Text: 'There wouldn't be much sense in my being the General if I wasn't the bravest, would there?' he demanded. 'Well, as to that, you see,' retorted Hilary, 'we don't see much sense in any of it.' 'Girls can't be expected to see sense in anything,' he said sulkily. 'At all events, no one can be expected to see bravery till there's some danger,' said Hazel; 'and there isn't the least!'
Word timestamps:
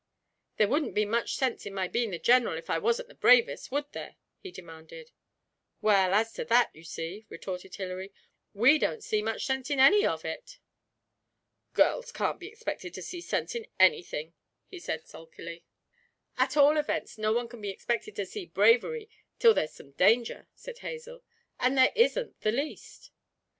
'There 0.57 0.67
wouldn't 0.67 0.95
be 0.95 1.05
much 1.05 1.35
sense 1.35 1.63
in 1.67 1.75
my 1.75 1.87
being 1.87 2.09
the 2.09 2.17
General 2.17 2.57
if 2.57 2.71
I 2.71 2.79
wasn't 2.79 3.07
the 3.07 3.13
bravest, 3.13 3.71
would 3.71 3.85
there?' 3.91 4.15
he 4.39 4.49
demanded. 4.49 5.11
'Well, 5.79 6.15
as 6.15 6.33
to 6.33 6.45
that, 6.45 6.71
you 6.73 6.83
see,' 6.83 7.27
retorted 7.29 7.75
Hilary, 7.75 8.11
'we 8.51 8.79
don't 8.79 9.03
see 9.03 9.21
much 9.21 9.45
sense 9.45 9.69
in 9.69 9.79
any 9.79 10.03
of 10.03 10.25
it.' 10.25 10.57
'Girls 11.75 12.11
can't 12.11 12.39
be 12.39 12.47
expected 12.47 12.95
to 12.95 13.03
see 13.03 13.21
sense 13.21 13.53
in 13.53 13.67
anything,' 13.79 14.33
he 14.65 14.79
said 14.79 15.05
sulkily. 15.05 15.65
'At 16.35 16.57
all 16.57 16.77
events, 16.77 17.19
no 17.19 17.31
one 17.31 17.47
can 17.47 17.61
be 17.61 17.69
expected 17.69 18.15
to 18.15 18.25
see 18.25 18.47
bravery 18.47 19.07
till 19.37 19.53
there's 19.53 19.75
some 19.75 19.91
danger,' 19.91 20.47
said 20.55 20.79
Hazel; 20.79 21.21
'and 21.59 21.77
there 21.77 21.93
isn't 21.95 22.41
the 22.41 22.51
least!' 22.51 23.11